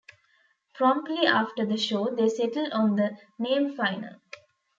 Promptly 0.73 1.27
after 1.27 1.63
the 1.63 1.77
show 1.77 2.07
they 2.09 2.27
settled 2.27 2.71
on 2.71 2.95
the 2.95 3.15
name 3.37 3.75
Final. 3.75 4.15